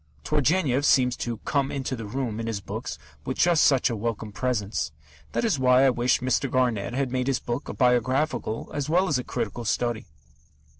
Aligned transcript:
Turgenev 0.23 0.83
seems 0.83 1.15
to 1.17 1.37
"come 1.45 1.71
into 1.71 1.95
the 1.95 2.07
room" 2.07 2.39
in 2.39 2.47
his 2.47 2.59
books 2.59 2.97
with 3.23 3.37
just 3.37 3.61
such 3.63 3.87
a 3.91 3.95
welcome 3.95 4.31
presence. 4.31 4.91
That 5.33 5.45
is 5.45 5.59
why 5.59 5.85
I 5.85 5.91
wish 5.91 6.21
Mr. 6.21 6.49
Garnett 6.49 6.95
had 6.95 7.11
made 7.11 7.27
his 7.27 7.37
book 7.37 7.69
a 7.69 7.73
biographical, 7.75 8.71
as 8.73 8.89
well 8.89 9.07
as 9.07 9.19
a 9.19 9.23
critical, 9.23 9.63
study. 9.63 10.07